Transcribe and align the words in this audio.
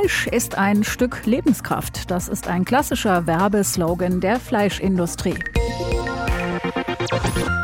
Fleisch 0.00 0.26
ist 0.28 0.56
ein 0.56 0.82
Stück 0.82 1.26
Lebenskraft. 1.26 2.10
Das 2.10 2.28
ist 2.28 2.48
ein 2.48 2.64
klassischer 2.64 3.26
Werbeslogan 3.26 4.22
der 4.22 4.40
Fleischindustrie. 4.40 5.34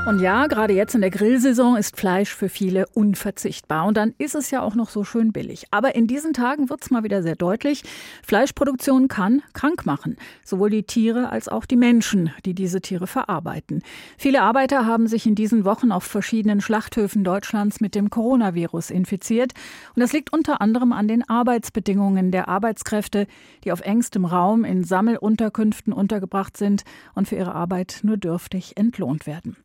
Und 0.06 0.20
ja, 0.20 0.46
gerade 0.46 0.72
jetzt 0.72 0.94
in 0.94 1.00
der 1.00 1.10
Grillsaison 1.10 1.76
ist 1.76 1.96
Fleisch 1.96 2.32
für 2.32 2.48
viele 2.48 2.86
unverzichtbar. 2.94 3.86
Und 3.86 3.96
dann 3.96 4.14
ist 4.18 4.36
es 4.36 4.52
ja 4.52 4.62
auch 4.62 4.76
noch 4.76 4.88
so 4.88 5.02
schön 5.02 5.32
billig. 5.32 5.64
Aber 5.72 5.96
in 5.96 6.06
diesen 6.06 6.32
Tagen 6.32 6.70
wird 6.70 6.80
es 6.82 6.92
mal 6.92 7.02
wieder 7.02 7.24
sehr 7.24 7.34
deutlich, 7.34 7.82
Fleischproduktion 8.24 9.08
kann 9.08 9.42
krank 9.52 9.84
machen. 9.84 10.16
Sowohl 10.44 10.70
die 10.70 10.84
Tiere 10.84 11.30
als 11.30 11.48
auch 11.48 11.64
die 11.64 11.74
Menschen, 11.74 12.30
die 12.44 12.54
diese 12.54 12.80
Tiere 12.80 13.08
verarbeiten. 13.08 13.82
Viele 14.16 14.42
Arbeiter 14.42 14.86
haben 14.86 15.08
sich 15.08 15.26
in 15.26 15.34
diesen 15.34 15.64
Wochen 15.64 15.90
auf 15.90 16.04
verschiedenen 16.04 16.60
Schlachthöfen 16.60 17.24
Deutschlands 17.24 17.80
mit 17.80 17.96
dem 17.96 18.08
Coronavirus 18.08 18.90
infiziert. 18.90 19.54
Und 19.96 20.00
das 20.02 20.12
liegt 20.12 20.32
unter 20.32 20.60
anderem 20.60 20.92
an 20.92 21.08
den 21.08 21.28
Arbeitsbedingungen 21.28 22.30
der 22.30 22.48
Arbeitskräfte, 22.48 23.26
die 23.64 23.72
auf 23.72 23.80
engstem 23.80 24.24
Raum 24.24 24.62
in 24.62 24.84
Sammelunterkünften 24.84 25.92
untergebracht 25.92 26.56
sind 26.56 26.84
und 27.16 27.26
für 27.26 27.34
ihre 27.34 27.56
Arbeit 27.56 28.02
nur 28.04 28.16
dürftig 28.16 28.76
entlohnt 28.76 29.26
werden. 29.26 29.55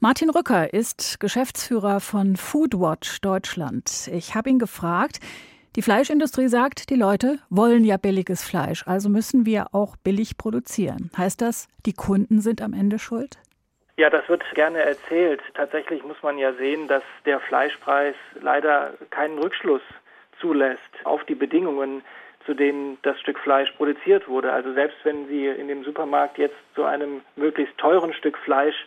Martin 0.00 0.30
Rücker 0.30 0.72
ist 0.74 1.20
Geschäftsführer 1.20 2.00
von 2.00 2.36
Foodwatch 2.36 3.20
Deutschland. 3.20 4.08
Ich 4.12 4.34
habe 4.34 4.50
ihn 4.50 4.58
gefragt, 4.58 5.20
die 5.76 5.82
Fleischindustrie 5.82 6.48
sagt, 6.48 6.90
die 6.90 6.96
Leute 6.96 7.38
wollen 7.48 7.84
ja 7.84 7.96
billiges 7.96 8.44
Fleisch, 8.44 8.86
also 8.86 9.08
müssen 9.08 9.46
wir 9.46 9.68
auch 9.72 9.96
billig 9.96 10.36
produzieren. 10.36 11.10
Heißt 11.16 11.40
das, 11.40 11.68
die 11.86 11.94
Kunden 11.94 12.40
sind 12.40 12.60
am 12.60 12.74
Ende 12.74 12.98
schuld? 12.98 13.38
Ja, 13.96 14.10
das 14.10 14.28
wird 14.28 14.42
gerne 14.54 14.80
erzählt. 14.80 15.40
Tatsächlich 15.54 16.02
muss 16.02 16.22
man 16.22 16.36
ja 16.36 16.52
sehen, 16.54 16.88
dass 16.88 17.02
der 17.24 17.40
Fleischpreis 17.40 18.14
leider 18.40 18.94
keinen 19.10 19.38
Rückschluss 19.38 19.82
zulässt 20.40 20.80
auf 21.04 21.24
die 21.24 21.34
Bedingungen, 21.34 22.02
zu 22.44 22.54
denen 22.54 22.98
das 23.02 23.20
Stück 23.20 23.38
Fleisch 23.38 23.70
produziert 23.72 24.28
wurde. 24.28 24.52
Also 24.52 24.72
selbst 24.72 24.98
wenn 25.04 25.28
Sie 25.28 25.46
in 25.46 25.68
dem 25.68 25.84
Supermarkt 25.84 26.38
jetzt 26.38 26.56
zu 26.74 26.84
einem 26.84 27.20
möglichst 27.36 27.78
teuren 27.78 28.12
Stück 28.14 28.36
Fleisch 28.38 28.86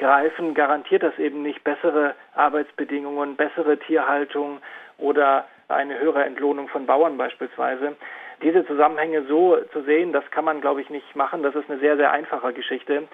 greifen, 0.00 0.54
garantiert 0.54 1.04
das 1.04 1.16
eben 1.18 1.42
nicht 1.42 1.62
bessere 1.62 2.14
Arbeitsbedingungen, 2.34 3.36
bessere 3.36 3.78
Tierhaltung 3.78 4.58
oder 4.98 5.46
eine 5.68 6.00
höhere 6.00 6.24
Entlohnung 6.24 6.68
von 6.68 6.86
Bauern 6.86 7.16
beispielsweise. 7.16 7.96
Diese 8.42 8.66
Zusammenhänge 8.66 9.24
so 9.28 9.58
zu 9.72 9.82
sehen, 9.82 10.12
das 10.12 10.28
kann 10.30 10.44
man, 10.44 10.60
glaube 10.60 10.80
ich, 10.80 10.90
nicht 10.90 11.14
machen. 11.14 11.42
Das 11.42 11.54
ist 11.54 11.70
eine 11.70 11.78
sehr, 11.78 11.96
sehr 11.96 12.10
einfache 12.10 12.52
Geschichte. 12.54 13.06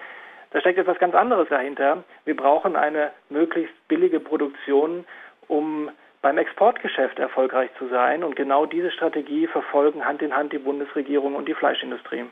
Da 0.51 0.61
steckt 0.61 0.79
etwas 0.79 0.97
ganz 0.97 1.13
anderes 1.13 1.49
dahinter. 1.49 2.03
Wir 2.23 2.35
brauchen 2.35 2.77
eine 2.77 3.11
möglichst 3.29 3.75
billige 3.89 4.21
Produktion, 4.21 5.05
um 5.49 5.89
beim 6.27 6.37
Exportgeschäft 6.39 7.19
erfolgreich 7.19 7.69
zu 7.79 7.87
sein. 7.87 8.21
Und 8.21 8.35
genau 8.35 8.65
diese 8.65 8.91
Strategie 8.91 9.47
verfolgen 9.47 10.03
Hand 10.03 10.21
in 10.21 10.35
Hand 10.35 10.51
die 10.51 10.57
Bundesregierung 10.57 11.35
und 11.35 11.47
die 11.47 11.53
Fleischindustrie. 11.53 12.25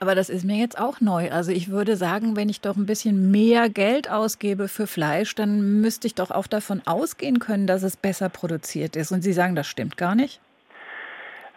Aber 0.00 0.14
das 0.14 0.30
ist 0.30 0.44
mir 0.44 0.56
jetzt 0.56 0.80
auch 0.80 1.02
neu. 1.02 1.30
Also 1.30 1.52
ich 1.52 1.70
würde 1.70 1.96
sagen, 1.96 2.36
wenn 2.36 2.48
ich 2.48 2.62
doch 2.62 2.76
ein 2.76 2.86
bisschen 2.86 3.30
mehr 3.30 3.68
Geld 3.68 4.10
ausgebe 4.10 4.66
für 4.66 4.86
Fleisch, 4.86 5.34
dann 5.34 5.82
müsste 5.82 6.06
ich 6.06 6.14
doch 6.14 6.30
auch 6.30 6.46
davon 6.46 6.80
ausgehen 6.86 7.38
können, 7.38 7.66
dass 7.66 7.82
es 7.82 7.98
besser 7.98 8.30
produziert 8.30 8.96
ist. 8.96 9.12
Und 9.12 9.20
Sie 9.20 9.34
sagen, 9.34 9.54
das 9.54 9.66
stimmt 9.66 9.98
gar 9.98 10.14
nicht? 10.14 10.40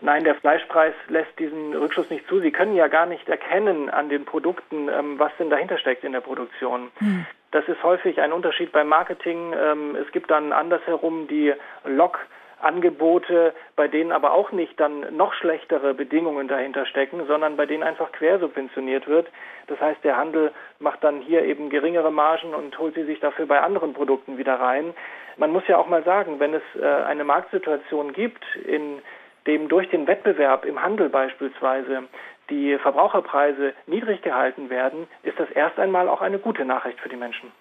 Nein, 0.01 0.25
der 0.25 0.35
Fleischpreis 0.35 0.93
lässt 1.07 1.39
diesen 1.39 1.73
Rückschluss 1.73 2.09
nicht 2.09 2.27
zu. 2.27 2.41
Sie 2.41 2.51
können 2.51 2.75
ja 2.75 2.89
gar 2.89 3.05
nicht 3.05 3.29
erkennen 3.29 3.89
an 3.89 4.09
den 4.09 4.25
Produkten, 4.25 4.89
ähm, 4.89 5.17
was 5.17 5.31
denn 5.39 5.49
dahinter 5.49 5.77
steckt 5.77 6.03
in 6.03 6.11
der 6.11 6.21
Produktion. 6.21 6.91
Hm. 6.97 7.25
Das 7.57 7.67
ist 7.67 7.81
häufig 7.81 8.21
ein 8.21 8.33
Unterschied 8.33 8.71
beim 8.71 8.87
Marketing. 8.87 9.51
Ähm, 9.59 9.95
es 9.95 10.11
gibt 10.11 10.29
dann 10.29 10.53
andersherum 10.53 11.27
die 11.27 11.55
Lok. 11.85 12.19
Angebote, 12.59 13.53
bei 13.75 13.87
denen 13.87 14.11
aber 14.11 14.33
auch 14.33 14.51
nicht 14.51 14.79
dann 14.79 15.15
noch 15.15 15.31
schlechtere 15.35 15.93
Bedingungen 15.93 16.47
dahinter 16.47 16.87
stecken, 16.87 17.27
sondern 17.27 17.55
bei 17.55 17.67
denen 17.67 17.83
einfach 17.83 18.11
quersubventioniert 18.13 19.07
wird. 19.07 19.27
Das 19.67 19.79
heißt, 19.79 20.03
der 20.03 20.17
Handel 20.17 20.51
macht 20.79 21.03
dann 21.03 21.21
hier 21.21 21.43
eben 21.43 21.69
geringere 21.69 22.11
Margen 22.11 22.55
und 22.55 22.77
holt 22.79 22.95
sie 22.95 23.03
sich 23.03 23.19
dafür 23.19 23.45
bei 23.45 23.61
anderen 23.61 23.93
Produkten 23.93 24.39
wieder 24.39 24.59
rein. 24.59 24.95
Man 25.37 25.51
muss 25.51 25.67
ja 25.67 25.77
auch 25.77 25.87
mal 25.87 26.03
sagen, 26.03 26.39
wenn 26.39 26.55
es 26.55 26.63
äh, 26.81 26.83
eine 26.83 27.23
Marktsituation 27.23 28.11
gibt, 28.13 28.43
in 28.65 29.03
dem 29.45 29.69
durch 29.69 29.87
den 29.89 30.07
Wettbewerb 30.07 30.65
im 30.65 30.81
Handel 30.81 31.09
beispielsweise 31.09 32.05
die 32.49 32.77
Verbraucherpreise 32.77 33.73
niedrig 33.85 34.21
gehalten 34.21 34.69
werden, 34.69 35.07
ist 35.23 35.39
das 35.39 35.49
erst 35.51 35.77
einmal 35.79 36.07
auch 36.07 36.21
eine 36.21 36.39
gute 36.39 36.65
Nachricht 36.65 36.99
für 36.99 37.09
die 37.09 37.15
Menschen. 37.15 37.51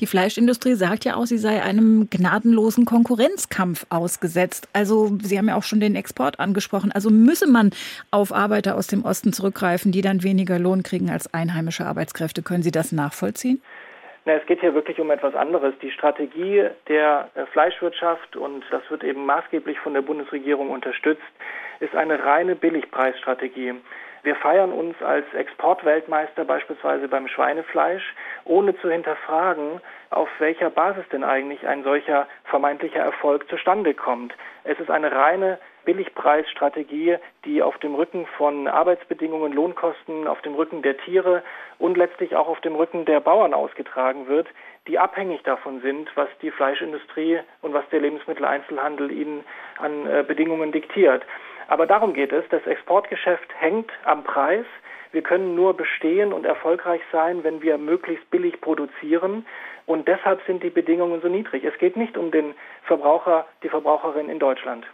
Die 0.00 0.06
Fleischindustrie 0.06 0.74
sagt 0.74 1.04
ja 1.04 1.14
auch, 1.16 1.26
sie 1.26 1.38
sei 1.38 1.62
einem 1.62 2.08
gnadenlosen 2.10 2.84
Konkurrenzkampf 2.84 3.86
ausgesetzt. 3.90 4.68
Also 4.72 5.16
Sie 5.22 5.38
haben 5.38 5.48
ja 5.48 5.56
auch 5.56 5.62
schon 5.62 5.80
den 5.80 5.94
Export 5.94 6.40
angesprochen. 6.40 6.92
Also 6.92 7.10
müsse 7.10 7.48
man 7.48 7.70
auf 8.10 8.32
Arbeiter 8.32 8.76
aus 8.76 8.88
dem 8.88 9.04
Osten 9.04 9.32
zurückgreifen, 9.32 9.92
die 9.92 10.02
dann 10.02 10.22
weniger 10.22 10.58
Lohn 10.58 10.82
kriegen 10.82 11.10
als 11.10 11.32
einheimische 11.32 11.86
Arbeitskräfte. 11.86 12.42
Können 12.42 12.62
Sie 12.62 12.72
das 12.72 12.92
nachvollziehen? 12.92 13.62
Na, 14.26 14.32
es 14.34 14.46
geht 14.46 14.60
hier 14.60 14.74
wirklich 14.74 14.98
um 15.00 15.10
etwas 15.10 15.34
anderes. 15.34 15.74
Die 15.82 15.90
Strategie 15.90 16.64
der 16.88 17.28
äh, 17.34 17.44
Fleischwirtschaft, 17.46 18.36
und 18.36 18.64
das 18.70 18.82
wird 18.88 19.04
eben 19.04 19.26
maßgeblich 19.26 19.78
von 19.78 19.92
der 19.92 20.00
Bundesregierung 20.00 20.70
unterstützt, 20.70 21.22
ist 21.80 21.94
eine 21.94 22.24
reine 22.24 22.56
Billigpreisstrategie. 22.56 23.74
Wir 24.24 24.36
feiern 24.36 24.72
uns 24.72 25.00
als 25.02 25.26
Exportweltmeister 25.34 26.46
beispielsweise 26.46 27.08
beim 27.08 27.28
Schweinefleisch, 27.28 28.14
ohne 28.46 28.74
zu 28.78 28.90
hinterfragen, 28.90 29.82
auf 30.08 30.30
welcher 30.38 30.70
Basis 30.70 31.04
denn 31.12 31.22
eigentlich 31.22 31.66
ein 31.66 31.84
solcher 31.84 32.26
vermeintlicher 32.44 33.00
Erfolg 33.00 33.46
zustande 33.50 33.92
kommt. 33.92 34.32
Es 34.64 34.80
ist 34.80 34.90
eine 34.90 35.12
reine 35.12 35.58
Billigpreisstrategie, 35.84 37.18
die 37.44 37.62
auf 37.62 37.76
dem 37.78 37.94
Rücken 37.94 38.26
von 38.38 38.66
Arbeitsbedingungen, 38.66 39.52
Lohnkosten, 39.52 40.26
auf 40.26 40.40
dem 40.40 40.54
Rücken 40.54 40.80
der 40.80 40.96
Tiere 40.96 41.42
und 41.78 41.98
letztlich 41.98 42.34
auch 42.34 42.48
auf 42.48 42.62
dem 42.62 42.76
Rücken 42.76 43.04
der 43.04 43.20
Bauern 43.20 43.52
ausgetragen 43.52 44.26
wird, 44.26 44.48
die 44.88 44.98
abhängig 44.98 45.42
davon 45.42 45.82
sind, 45.82 46.10
was 46.14 46.28
die 46.40 46.50
Fleischindustrie 46.50 47.40
und 47.60 47.74
was 47.74 47.86
der 47.90 48.00
Lebensmitteleinzelhandel 48.00 49.10
ihnen 49.10 49.44
an 49.78 50.06
äh, 50.06 50.24
Bedingungen 50.26 50.72
diktiert. 50.72 51.26
Aber 51.68 51.86
darum 51.86 52.14
geht 52.14 52.32
es. 52.32 52.44
Das 52.50 52.66
Exportgeschäft 52.66 53.48
hängt 53.58 53.90
am 54.04 54.24
Preis. 54.24 54.66
Wir 55.12 55.22
können 55.22 55.54
nur 55.54 55.76
bestehen 55.76 56.32
und 56.32 56.44
erfolgreich 56.44 57.00
sein, 57.12 57.44
wenn 57.44 57.62
wir 57.62 57.78
möglichst 57.78 58.28
billig 58.30 58.60
produzieren. 58.60 59.46
Und 59.86 60.08
deshalb 60.08 60.40
sind 60.46 60.62
die 60.62 60.70
Bedingungen 60.70 61.20
so 61.20 61.28
niedrig. 61.28 61.62
Es 61.62 61.78
geht 61.78 61.96
nicht 61.96 62.16
um 62.16 62.30
den 62.30 62.54
Verbraucher, 62.84 63.46
die 63.62 63.68
Verbraucherin 63.68 64.28
in 64.28 64.38
Deutschland. 64.38 64.84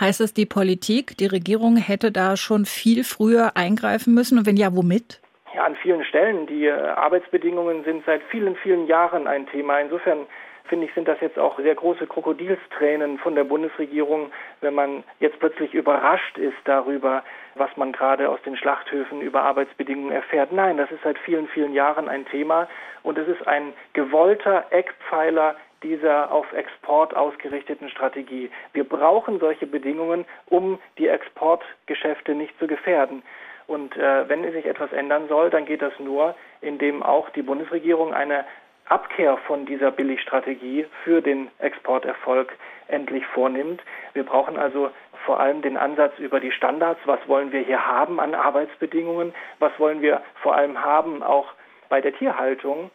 Heißt 0.00 0.20
das, 0.20 0.34
die 0.34 0.46
Politik, 0.46 1.16
die 1.18 1.26
Regierung 1.26 1.76
hätte 1.76 2.10
da 2.10 2.36
schon 2.36 2.64
viel 2.64 3.04
früher 3.04 3.56
eingreifen 3.56 4.14
müssen? 4.14 4.38
Und 4.38 4.46
wenn 4.46 4.56
ja, 4.56 4.74
womit? 4.74 5.20
Ja, 5.54 5.64
an 5.64 5.76
vielen 5.76 6.04
Stellen. 6.04 6.46
Die 6.46 6.66
äh, 6.66 6.72
Arbeitsbedingungen 6.72 7.84
sind 7.84 8.04
seit 8.04 8.22
vielen, 8.30 8.56
vielen 8.56 8.86
Jahren 8.86 9.26
ein 9.26 9.46
Thema. 9.46 9.80
Insofern 9.80 10.26
finde 10.68 10.86
ich, 10.86 10.94
sind 10.94 11.08
das 11.08 11.20
jetzt 11.20 11.38
auch 11.38 11.58
sehr 11.58 11.74
große 11.74 12.06
Krokodilstränen 12.06 13.18
von 13.18 13.34
der 13.34 13.44
Bundesregierung, 13.44 14.30
wenn 14.60 14.74
man 14.74 15.04
jetzt 15.20 15.38
plötzlich 15.38 15.74
überrascht 15.74 16.38
ist 16.38 16.56
darüber, 16.64 17.24
was 17.54 17.76
man 17.76 17.92
gerade 17.92 18.28
aus 18.28 18.40
den 18.42 18.56
Schlachthöfen 18.56 19.20
über 19.20 19.42
Arbeitsbedingungen 19.42 20.12
erfährt. 20.12 20.52
Nein, 20.52 20.76
das 20.76 20.90
ist 20.90 21.02
seit 21.02 21.18
vielen, 21.18 21.48
vielen 21.48 21.72
Jahren 21.72 22.08
ein 22.08 22.26
Thema 22.26 22.68
und 23.02 23.18
es 23.18 23.28
ist 23.28 23.46
ein 23.46 23.72
gewollter 23.92 24.66
Eckpfeiler 24.70 25.56
dieser 25.82 26.32
auf 26.32 26.52
Export 26.52 27.14
ausgerichteten 27.14 27.88
Strategie. 27.88 28.50
Wir 28.72 28.84
brauchen 28.84 29.38
solche 29.38 29.66
Bedingungen, 29.66 30.24
um 30.46 30.78
die 30.98 31.08
Exportgeschäfte 31.08 32.34
nicht 32.34 32.58
zu 32.58 32.66
gefährden. 32.66 33.22
Und 33.66 33.96
äh, 33.96 34.28
wenn 34.28 34.50
sich 34.50 34.66
etwas 34.66 34.92
ändern 34.92 35.28
soll, 35.28 35.50
dann 35.50 35.66
geht 35.66 35.82
das 35.82 35.92
nur, 35.98 36.34
indem 36.62 37.02
auch 37.02 37.28
die 37.30 37.42
Bundesregierung 37.42 38.14
eine 38.14 38.44
Abkehr 38.88 39.36
von 39.46 39.66
dieser 39.66 39.90
Billigstrategie 39.90 40.86
für 41.04 41.20
den 41.20 41.48
Exporterfolg 41.58 42.52
endlich 42.88 43.26
vornimmt. 43.26 43.82
Wir 44.14 44.24
brauchen 44.24 44.58
also 44.58 44.90
vor 45.24 45.40
allem 45.40 45.62
den 45.62 45.76
Ansatz 45.76 46.18
über 46.18 46.40
die 46.40 46.52
Standards. 46.52 47.00
Was 47.04 47.20
wollen 47.28 47.52
wir 47.52 47.60
hier 47.60 47.86
haben 47.86 48.18
an 48.18 48.34
Arbeitsbedingungen? 48.34 49.34
Was 49.58 49.72
wollen 49.78 50.00
wir 50.00 50.22
vor 50.42 50.56
allem 50.56 50.82
haben 50.82 51.22
auch 51.22 51.52
bei 51.88 52.00
der 52.00 52.14
Tierhaltung? 52.14 52.90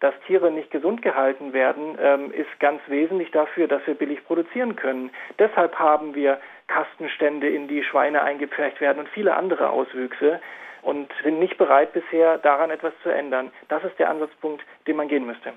Dass 0.00 0.14
Tiere 0.26 0.50
nicht 0.50 0.70
gesund 0.70 1.02
gehalten 1.02 1.52
werden, 1.52 1.96
ähm, 2.00 2.32
ist 2.32 2.58
ganz 2.58 2.80
wesentlich 2.88 3.30
dafür, 3.30 3.68
dass 3.68 3.86
wir 3.86 3.94
billig 3.94 4.24
produzieren 4.24 4.74
können. 4.74 5.10
Deshalb 5.38 5.78
haben 5.78 6.14
wir 6.14 6.40
Kastenstände, 6.66 7.48
in 7.48 7.68
die 7.68 7.84
Schweine 7.84 8.22
eingepfercht 8.22 8.80
werden 8.80 9.00
und 9.00 9.08
viele 9.08 9.34
andere 9.34 9.70
Auswüchse 9.70 10.40
und 10.82 11.08
sind 11.22 11.38
nicht 11.38 11.56
bereit 11.58 11.92
bisher 11.92 12.38
daran 12.38 12.70
etwas 12.70 12.92
zu 13.02 13.08
ändern. 13.08 13.50
Das 13.68 13.82
ist 13.84 13.98
der 13.98 14.10
Ansatzpunkt, 14.10 14.62
den 14.86 14.96
man 14.96 15.08
gehen 15.08 15.26
müsste. 15.26 15.52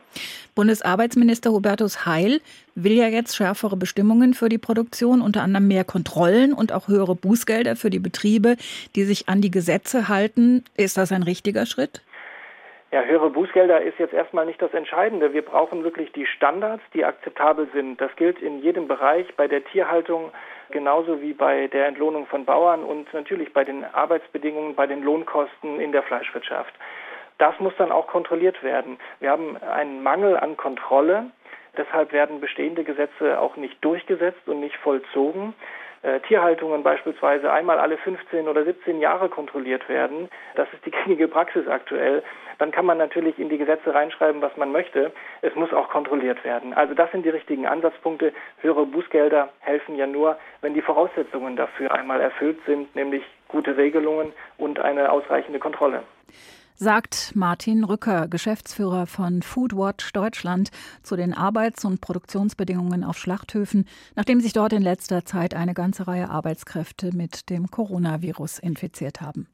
Bundesarbeitsminister 0.53 1.51
Hubertus 1.51 2.05
Heil 2.05 2.41
will 2.75 2.93
ja 2.93 3.07
jetzt 3.07 3.35
schärfere 3.35 3.75
Bestimmungen 3.75 4.33
für 4.33 4.49
die 4.49 4.57
Produktion, 4.57 5.21
unter 5.21 5.41
anderem 5.41 5.67
mehr 5.67 5.83
Kontrollen 5.83 6.53
und 6.53 6.71
auch 6.71 6.87
höhere 6.87 7.15
Bußgelder 7.15 7.75
für 7.75 7.89
die 7.89 7.99
Betriebe, 7.99 8.55
die 8.95 9.03
sich 9.03 9.27
an 9.27 9.41
die 9.41 9.51
Gesetze 9.51 10.07
halten. 10.07 10.63
Ist 10.77 10.97
das 10.97 11.11
ein 11.11 11.23
richtiger 11.23 11.65
Schritt? 11.65 12.01
Ja, 12.95 13.03
höhere 13.03 13.29
Bußgelder 13.29 13.81
ist 13.81 13.99
jetzt 13.99 14.13
erstmal 14.13 14.45
nicht 14.45 14.61
das 14.61 14.73
Entscheidende. 14.73 15.33
Wir 15.33 15.41
brauchen 15.41 15.83
wirklich 15.83 16.13
die 16.13 16.25
Standards, 16.25 16.81
die 16.93 17.03
akzeptabel 17.03 17.67
sind. 17.73 17.99
Das 17.99 18.15
gilt 18.15 18.41
in 18.41 18.61
jedem 18.61 18.87
Bereich, 18.87 19.27
bei 19.35 19.49
der 19.49 19.65
Tierhaltung 19.65 20.31
genauso 20.69 21.21
wie 21.21 21.33
bei 21.33 21.67
der 21.67 21.87
Entlohnung 21.87 22.25
von 22.25 22.45
Bauern 22.45 22.85
und 22.85 23.13
natürlich 23.13 23.51
bei 23.51 23.65
den 23.65 23.83
Arbeitsbedingungen, 23.83 24.75
bei 24.75 24.87
den 24.87 25.03
Lohnkosten 25.03 25.81
in 25.81 25.91
der 25.91 26.03
Fleischwirtschaft. 26.03 26.73
Das 27.37 27.59
muss 27.59 27.73
dann 27.77 27.91
auch 27.91 28.07
kontrolliert 28.07 28.63
werden. 28.63 28.97
Wir 29.19 29.29
haben 29.29 29.57
einen 29.57 30.01
Mangel 30.01 30.37
an 30.37 30.55
Kontrolle. 30.55 31.31
Deshalb 31.75 32.13
werden 32.13 32.39
bestehende 32.39 32.85
Gesetze 32.85 33.41
auch 33.41 33.57
nicht 33.57 33.75
durchgesetzt 33.83 34.47
und 34.47 34.61
nicht 34.61 34.77
vollzogen. 34.77 35.53
Äh, 36.05 36.19
Tierhaltungen 36.19 36.83
beispielsweise 36.83 37.51
einmal 37.51 37.79
alle 37.79 37.97
15 37.97 38.47
oder 38.47 38.63
17 38.63 38.99
Jahre 38.99 39.27
kontrolliert 39.27 39.89
werden. 39.89 40.29
Das 40.53 40.67
ist 40.71 40.85
die 40.85 40.91
gängige 41.05 41.27
Praxis 41.27 41.67
aktuell. 41.67 42.21
Dann 42.59 42.69
kann 42.69 42.85
man 42.85 42.99
natürlich 42.99 43.39
in 43.39 43.49
die 43.49 43.57
Gesetze 43.57 43.91
reinschreiben, 43.91 44.39
was 44.39 44.55
man 44.55 44.71
möchte. 44.71 45.11
Es 45.41 45.55
muss 45.55 45.73
auch 45.73 45.89
kontrolliert 45.89 46.43
werden. 46.43 46.75
Also 46.75 46.93
das 46.93 47.11
sind 47.11 47.25
die 47.25 47.29
richtigen 47.29 47.65
Ansatzpunkte. 47.65 48.33
Höhere 48.61 48.85
Bußgelder 48.85 49.49
helfen 49.61 49.95
ja 49.95 50.05
nur, 50.05 50.37
wenn 50.61 50.75
die 50.75 50.83
Voraussetzungen 50.83 51.55
dafür 51.55 51.91
einmal 51.91 52.21
erfüllt 52.21 52.59
sind, 52.67 52.95
nämlich 52.95 53.23
gute 53.47 53.75
Regelungen 53.75 54.31
und 54.59 54.79
eine 54.79 55.11
ausreichende 55.11 55.57
Kontrolle 55.57 56.03
sagt 56.75 57.31
Martin 57.35 57.83
Rücker, 57.83 58.27
Geschäftsführer 58.27 59.07
von 59.07 59.41
Foodwatch 59.41 60.11
Deutschland, 60.13 60.71
zu 61.03 61.15
den 61.15 61.33
Arbeits- 61.33 61.85
und 61.85 62.01
Produktionsbedingungen 62.01 63.03
auf 63.03 63.17
Schlachthöfen, 63.17 63.87
nachdem 64.15 64.41
sich 64.41 64.53
dort 64.53 64.73
in 64.73 64.81
letzter 64.81 65.25
Zeit 65.25 65.53
eine 65.53 65.73
ganze 65.73 66.07
Reihe 66.07 66.29
Arbeitskräfte 66.29 67.15
mit 67.15 67.49
dem 67.49 67.71
Coronavirus 67.71 68.59
infiziert 68.59 69.21
haben. 69.21 69.47